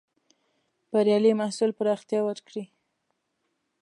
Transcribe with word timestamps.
بریالي 0.91 1.31
محصول 1.39 1.71
پراختيا 1.79 2.19
ورکړې. 2.25 2.63